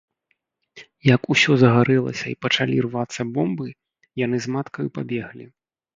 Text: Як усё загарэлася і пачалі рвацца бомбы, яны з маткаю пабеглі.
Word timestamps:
Як 1.15 1.21
усё 1.35 1.57
загарэлася 1.63 2.25
і 2.31 2.35
пачалі 2.45 2.77
рвацца 2.85 3.21
бомбы, 3.35 3.67
яны 4.25 4.37
з 4.47 4.55
маткаю 4.55 4.87
пабеглі. 4.97 5.45